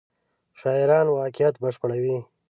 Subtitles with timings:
[0.59, 2.17] شاعران واقعیت بشپړوي.